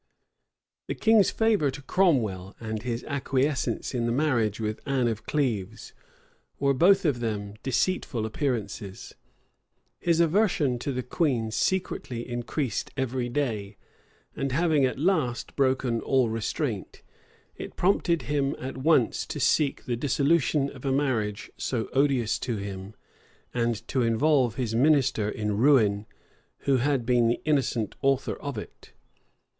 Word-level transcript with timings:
The 0.87 0.95
king's 0.95 1.29
favor 1.29 1.69
to 1.69 1.79
Cromwell 1.83 2.55
and 2.59 2.81
his 2.81 3.03
acquiescence 3.07 3.93
in 3.93 4.07
the 4.07 4.11
marriage 4.11 4.59
with 4.59 4.79
Anne 4.87 5.07
of 5.07 5.27
Cleves, 5.27 5.93
were 6.59 6.73
both 6.73 7.05
of 7.05 7.19
them 7.19 7.53
deceitful 7.61 8.25
appearances: 8.25 9.13
his 9.99 10.19
aversion 10.19 10.79
to 10.79 10.91
the 10.91 11.03
queen 11.03 11.51
secretly 11.51 12.27
increased 12.27 12.89
every 12.97 13.29
day; 13.29 13.77
and 14.35 14.51
having 14.53 14.85
at 14.85 14.97
last 14.97 15.55
broken 15.55 15.99
all 16.01 16.29
restraint, 16.29 17.03
it 17.55 17.75
prompted 17.75 18.23
him 18.23 18.55
at 18.57 18.77
once 18.77 19.23
to 19.27 19.39
seek 19.39 19.85
the 19.85 19.95
dissolution 19.95 20.67
of 20.71 20.83
a 20.83 20.91
marriage 20.91 21.51
so 21.57 21.87
odious 21.93 22.39
to 22.39 22.57
him, 22.57 22.95
and 23.53 23.87
to 23.87 24.01
involve 24.01 24.55
his 24.55 24.73
minister 24.73 25.29
in 25.29 25.57
ruin, 25.57 26.07
who 26.61 26.77
had 26.77 27.05
been 27.05 27.27
the 27.27 27.39
innocent 27.45 27.93
author 28.01 28.33
of 28.41 28.57
it. 28.57 28.93